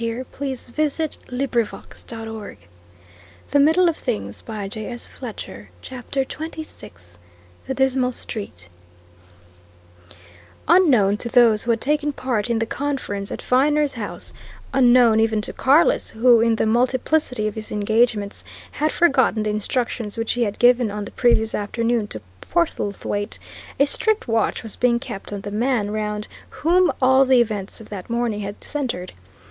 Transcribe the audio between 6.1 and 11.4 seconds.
XXVI THE DISMAL STREET Unknown to